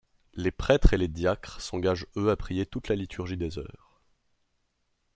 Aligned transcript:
Les 0.33 0.49
prêtres 0.49 0.95
et 0.95 0.97
les 0.97 1.07
diacres 1.07 1.61
s'engagent 1.61 2.07
eux 2.17 2.31
à 2.31 2.35
prier 2.35 2.65
toute 2.65 2.87
la 2.87 2.95
liturgie 2.95 3.37
des 3.37 3.59
Heures. 3.59 4.01